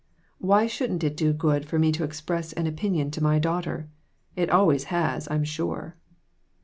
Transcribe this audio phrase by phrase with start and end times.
[0.39, 3.87] Why shouldn't it do good for me to express an opinion to my daughter?
[4.35, 5.95] It always has, I am sure."